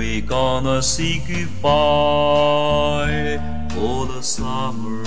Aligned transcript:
wanna 0.00 0.80
say 0.82 1.18
goodbye 1.28 1.68
for 3.74 4.06
the 4.06 4.22
summer. 4.22 5.04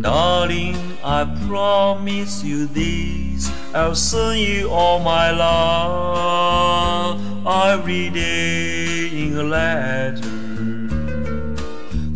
Darling, 0.00 0.76
I 1.04 1.24
promise 1.46 2.42
you 2.42 2.66
this. 2.66 3.52
I'll 3.72 3.94
send 3.94 4.40
you 4.40 4.70
all 4.70 4.98
my 4.98 5.30
love 5.30 7.20
every 7.46 8.10
day 8.10 9.26
in 9.26 9.38
a 9.38 9.44
letter. 9.44 10.22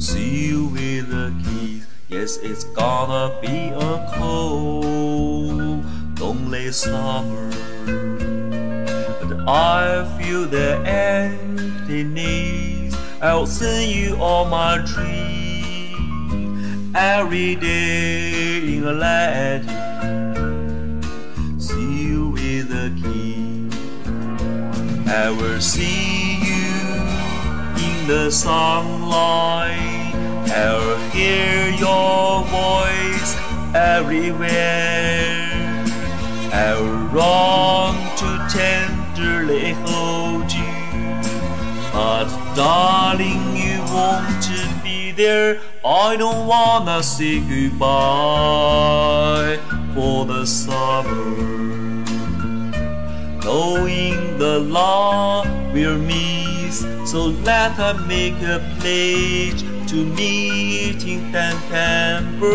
See 0.00 0.48
you 0.48 0.66
with 0.66 1.12
a 1.12 1.32
kiss. 1.44 1.86
Yes, 2.08 2.38
it's 2.38 2.64
gonna 2.64 3.38
be 3.40 3.68
a 3.68 4.10
cold, 4.16 5.84
lonely 6.18 6.72
summer. 6.72 7.52
I 9.46 10.04
feel 10.18 10.46
the 10.46 10.78
emptiness. 10.86 12.32
I'll 13.20 13.46
send 13.46 13.90
you 13.90 14.16
all 14.20 14.44
my 14.44 14.78
dreams 14.78 15.42
every 16.94 17.56
day 17.56 18.76
in 18.76 18.84
a 18.84 18.92
letter. 18.92 19.66
See 21.58 22.04
you 22.04 22.28
with 22.30 22.70
a 22.70 22.90
kiss. 23.02 23.74
I 25.08 25.30
will 25.30 25.60
see 25.60 26.38
you 26.38 27.02
in 27.82 28.06
the 28.06 28.30
sunlight. 28.30 30.14
I 30.54 30.74
will 30.78 30.98
hear 31.10 31.68
your 31.70 32.44
voice 32.44 33.36
everywhere. 33.74 35.48
I 36.52 36.74
will 36.78 37.08
run 37.08 37.61
But 42.22 42.54
darling, 42.54 43.56
you 43.56 43.80
won't 43.92 44.48
be 44.82 45.12
there. 45.12 45.60
I 45.84 46.16
don't 46.16 46.46
wanna 46.46 47.02
say 47.02 47.40
goodbye 47.40 47.88
for 49.94 50.24
the 50.24 50.46
summer. 50.46 51.36
Knowing 53.44 54.38
the 54.38 54.60
law 54.60 55.44
will 55.72 55.98
miss, 55.98 56.86
so 57.10 57.26
let 57.44 57.78
us 57.78 58.00
make 58.06 58.40
a 58.42 58.60
pledge 58.78 59.62
to 59.90 60.04
meet 60.04 61.04
in 61.04 61.32
September. 61.32 62.52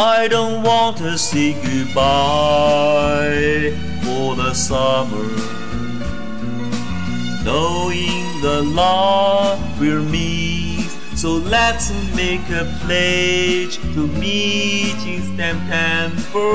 I 0.00 0.28
don't 0.28 0.62
want 0.62 0.98
to 0.98 1.18
say 1.18 1.54
goodbye 1.54 1.96
for 4.04 4.36
the 4.36 4.54
summer. 4.54 5.26
Knowing 7.44 8.40
the 8.40 8.62
law 8.62 9.58
will 9.80 10.04
meet, 10.04 10.88
so 11.16 11.30
let's 11.30 11.90
make 12.14 12.48
a 12.48 12.64
pledge 12.84 13.78
to 13.94 14.06
meet 14.06 15.04
in 15.04 15.20
September. 15.36 16.46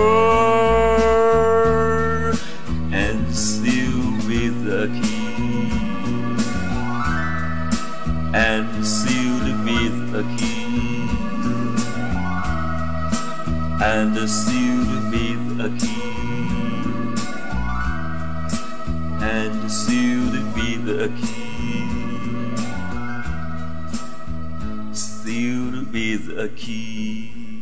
And 2.94 3.36
seal 3.36 4.04
with 4.26 4.68
a 4.72 4.88
key. 5.04 5.68
And 8.34 8.88
sealed 8.88 9.66
with 9.66 10.16
a 10.16 10.24
key 10.38 11.03
and 13.86 14.18
a 14.18 14.28
sealed 14.28 15.12
with 15.12 15.60
a 15.60 15.70
key. 15.78 16.14
And 19.22 19.70
sealed 19.70 20.38
with 20.56 20.88
a 21.02 21.10
key. 21.20 21.84
Sealed 24.94 25.92
with 25.92 26.40
a 26.40 26.48
key 26.56 27.53